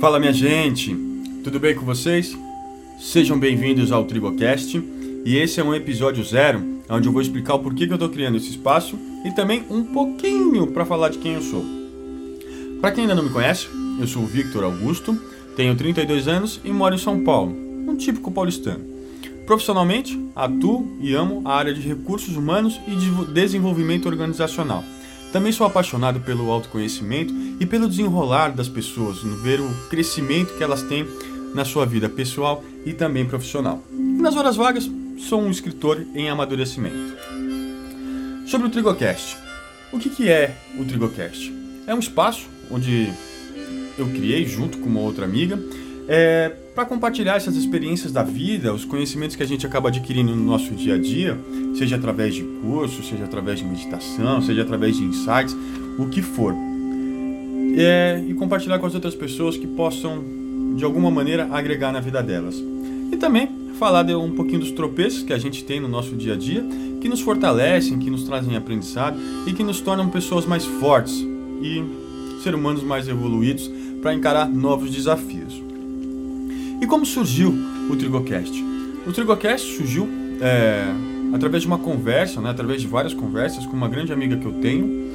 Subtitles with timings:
[0.00, 0.96] Fala minha gente,
[1.42, 2.38] tudo bem com vocês?
[3.00, 4.80] Sejam bem-vindos ao Tribocast
[5.24, 8.08] e esse é um episódio zero, onde eu vou explicar o porquê que eu estou
[8.08, 11.64] criando esse espaço e também um pouquinho para falar de quem eu sou.
[12.80, 13.66] Para quem ainda não me conhece,
[13.98, 15.20] eu sou o Victor Augusto,
[15.56, 18.84] tenho 32 anos e moro em São Paulo, um típico paulistano.
[19.46, 24.84] Profissionalmente, atuo e amo a área de recursos humanos e de desenvolvimento organizacional.
[25.32, 30.64] Também sou apaixonado pelo autoconhecimento e pelo desenrolar das pessoas, no ver o crescimento que
[30.64, 31.06] elas têm
[31.54, 33.82] na sua vida pessoal e também profissional.
[33.92, 37.16] E nas horas vagas, sou um escritor em amadurecimento.
[38.46, 39.36] Sobre o Trigocast.
[39.92, 41.52] O que, que é o Trigocast?
[41.86, 43.12] É um espaço onde
[43.98, 45.58] eu criei junto com uma outra amiga
[46.08, 50.42] é, para compartilhar essas experiências da vida, os conhecimentos que a gente acaba adquirindo no
[50.42, 51.38] nosso dia a dia,
[51.74, 55.56] seja através de cursos, seja através de meditação, seja através de insights,
[55.98, 56.54] o que for.
[57.76, 60.24] É, e compartilhar com as outras pessoas que possam,
[60.76, 62.62] de alguma maneira, agregar na vida delas.
[63.12, 66.34] E também falar de um pouquinho dos tropeços que a gente tem no nosso dia
[66.34, 66.64] a dia,
[67.00, 71.24] que nos fortalecem, que nos trazem aprendizado e que nos tornam pessoas mais fortes
[71.62, 71.84] e
[72.42, 73.70] ser humanos mais evoluídos
[74.02, 75.62] para encarar novos desafios.
[76.80, 77.54] E como surgiu
[77.90, 78.64] o Trigocast?
[79.06, 80.08] O Trigocast surgiu
[80.40, 80.84] é,
[81.32, 84.52] através de uma conversa, né, através de várias conversas com uma grande amiga que eu
[84.52, 85.12] tenho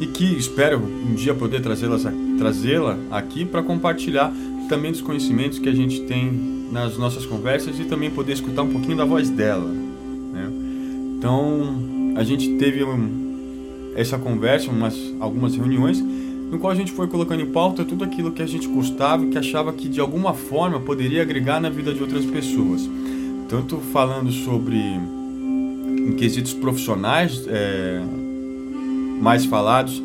[0.00, 1.98] e que espero um dia poder trazê-la
[2.38, 2.74] trazê
[3.10, 4.32] aqui para compartilhar
[4.68, 6.30] também dos conhecimentos que a gente tem
[6.70, 9.68] nas nossas conversas e também poder escutar um pouquinho da voz dela.
[10.32, 10.50] Né?
[11.16, 17.06] Então a gente teve um, essa conversa, umas, algumas reuniões no qual a gente foi
[17.06, 20.32] colocando em pauta tudo aquilo que a gente gostava e que achava que de alguma
[20.32, 22.88] forma poderia agregar na vida de outras pessoas.
[23.48, 24.78] Tanto falando sobre
[26.08, 28.00] em quesitos profissionais é,
[29.20, 30.02] mais falados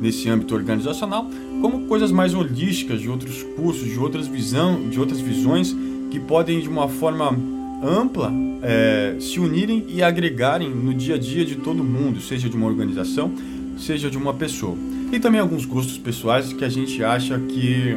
[0.00, 1.28] nesse âmbito organizacional,
[1.60, 5.74] como coisas mais holísticas de outros cursos, de outras visão, de outras visões
[6.10, 7.36] que podem de uma forma
[7.82, 8.32] ampla
[8.62, 12.66] é, se unirem e agregarem no dia a dia de todo mundo, seja de uma
[12.66, 13.32] organização,
[13.76, 14.76] seja de uma pessoa.
[15.10, 17.96] E também alguns gostos pessoais que a gente acha que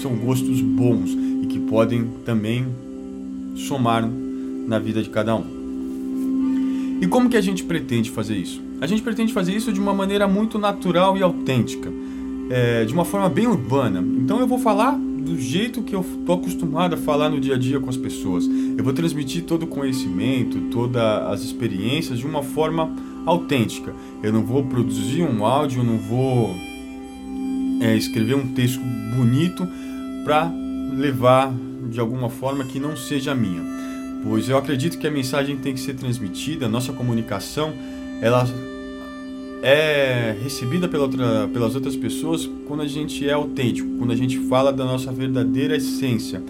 [0.00, 1.10] são gostos bons
[1.42, 2.66] e que podem também
[3.56, 4.06] somar
[4.66, 5.55] na vida de cada um.
[7.00, 8.62] E como que a gente pretende fazer isso?
[8.80, 11.92] A gente pretende fazer isso de uma maneira muito natural e autêntica,
[12.50, 14.00] é, de uma forma bem urbana.
[14.00, 17.58] Então eu vou falar do jeito que eu estou acostumado a falar no dia a
[17.58, 18.46] dia com as pessoas.
[18.46, 22.94] Eu vou transmitir todo o conhecimento, todas as experiências de uma forma
[23.26, 23.92] autêntica.
[24.22, 26.54] Eu não vou produzir um áudio, eu não vou
[27.80, 28.80] é, escrever um texto
[29.16, 29.66] bonito
[30.24, 30.50] para
[30.96, 31.52] levar
[31.90, 33.62] de alguma forma que não seja minha.
[34.22, 37.72] Pois eu acredito que a mensagem tem que ser transmitida, a nossa comunicação,
[38.20, 38.46] ela
[39.62, 44.38] é recebida pela outra, pelas outras pessoas quando a gente é autêntico, quando a gente
[44.48, 46.42] fala da nossa verdadeira essência.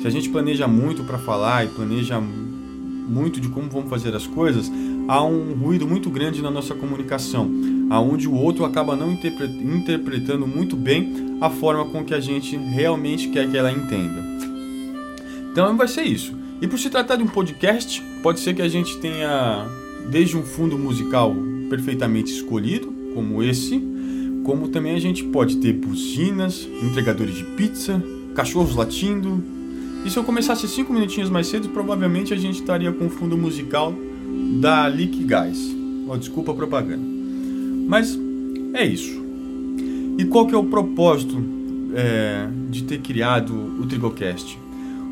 [0.00, 4.26] Se a gente planeja muito para falar e planeja muito de como vamos fazer as
[4.26, 4.70] coisas,
[5.08, 7.50] há um ruído muito grande na nossa comunicação,
[7.90, 13.28] aonde o outro acaba não interpretando muito bem a forma com que a gente realmente
[13.28, 14.22] quer que ela entenda.
[15.50, 16.37] Então vai ser isso.
[16.60, 19.66] E por se tratar de um podcast, pode ser que a gente tenha
[20.10, 21.34] desde um fundo musical
[21.68, 23.80] perfeitamente escolhido, como esse,
[24.44, 28.02] como também a gente pode ter buzinas, entregadores de pizza,
[28.34, 29.42] cachorros latindo.
[30.04, 33.36] E se eu começasse cinco minutinhos mais cedo, provavelmente a gente estaria com um fundo
[33.36, 33.94] musical
[34.60, 35.58] da Liquigás.
[36.08, 37.04] Oh, desculpa a propaganda.
[37.86, 38.18] Mas
[38.74, 39.20] é isso.
[40.18, 41.36] E qual que é o propósito
[41.94, 44.58] é, de ter criado o Trigocast?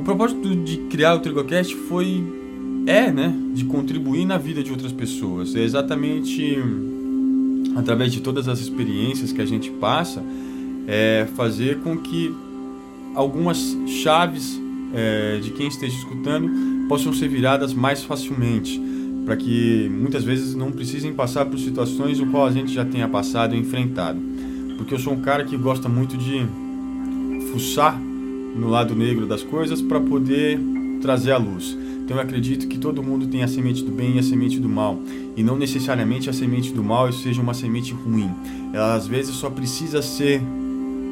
[0.00, 2.24] O propósito de criar o Trigocast foi
[2.86, 5.54] é, né, de contribuir na vida de outras pessoas.
[5.54, 6.58] É exatamente
[7.76, 10.24] através de todas as experiências que a gente passa,
[10.88, 12.34] é fazer com que
[13.14, 14.58] algumas chaves
[14.94, 16.50] é, de quem esteja escutando
[16.88, 18.80] possam ser viradas mais facilmente
[19.26, 23.06] para que muitas vezes não precisem passar por situações o qual a gente já tenha
[23.06, 24.18] passado e enfrentado.
[24.78, 26.46] Porque eu sou um cara que gosta muito de
[27.52, 28.00] fuçar
[28.54, 30.58] no lado negro das coisas para poder
[31.00, 31.76] trazer a luz.
[32.04, 34.68] Então eu acredito que todo mundo tem a semente do bem e a semente do
[34.68, 34.98] mal,
[35.36, 38.30] e não necessariamente a semente do mal seja uma semente ruim.
[38.72, 40.42] Ela às vezes só precisa ser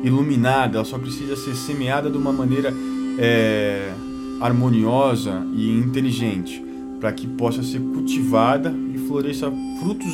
[0.03, 2.75] iluminada, ela só precisa ser semeada de uma maneira
[3.19, 3.93] é,
[4.41, 6.65] harmoniosa e inteligente
[7.01, 10.13] para que possa ser cultivada e floresça frutos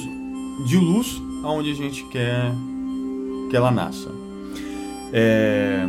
[0.66, 2.52] de luz aonde a gente quer
[3.50, 4.10] que ela nasça.
[5.12, 5.86] É...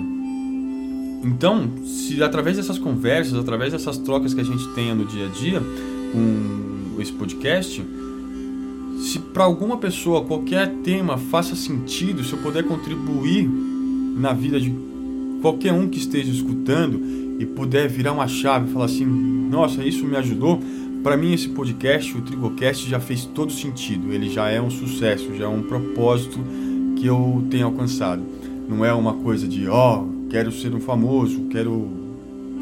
[1.25, 5.29] Então, se através dessas conversas, através dessas trocas que a gente tenha no dia a
[5.29, 5.59] dia
[6.11, 7.83] com esse podcast,
[9.01, 14.71] se para alguma pessoa qualquer tema faça sentido, se eu puder contribuir na vida de
[15.41, 17.01] qualquer um que esteja escutando
[17.39, 20.61] e puder virar uma chave e falar assim: nossa, isso me ajudou.
[21.01, 24.13] Para mim, esse podcast, o Trigocast, já fez todo sentido.
[24.13, 26.39] Ele já é um sucesso, já é um propósito
[26.95, 28.23] que eu tenho alcançado.
[28.69, 31.87] Não é uma coisa de, ó, oh, quero ser um famoso, quero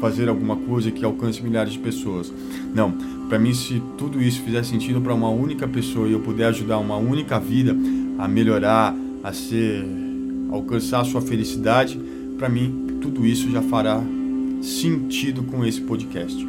[0.00, 2.32] fazer alguma coisa que alcance milhares de pessoas.
[2.72, 2.92] Não,
[3.28, 6.78] para mim, se tudo isso fizer sentido para uma única pessoa e eu puder ajudar
[6.78, 7.76] uma única vida
[8.16, 8.94] a melhorar,
[9.24, 9.84] a ser,
[10.52, 11.98] alcançar a sua felicidade,
[12.38, 14.00] para mim tudo isso já fará
[14.62, 16.46] sentido com esse podcast.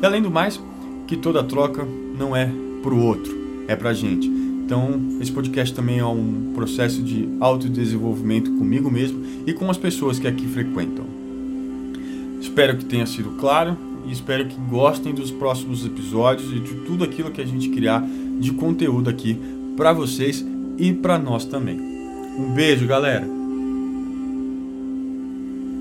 [0.00, 0.60] E além do mais,
[1.08, 1.84] que toda troca
[2.16, 2.48] não é
[2.84, 3.36] para o outro,
[3.66, 4.37] é para a gente.
[4.68, 10.18] Então, esse podcast também é um processo de autodesenvolvimento comigo mesmo e com as pessoas
[10.18, 11.06] que aqui frequentam.
[12.38, 17.02] Espero que tenha sido claro e espero que gostem dos próximos episódios e de tudo
[17.02, 18.06] aquilo que a gente criar
[18.38, 19.38] de conteúdo aqui
[19.74, 20.44] para vocês
[20.76, 21.80] e para nós também.
[22.36, 23.37] Um beijo, galera!